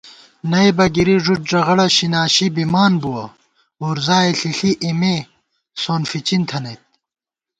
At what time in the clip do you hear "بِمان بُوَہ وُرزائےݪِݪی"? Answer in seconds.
2.55-4.71